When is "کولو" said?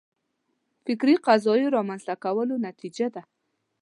2.23-2.55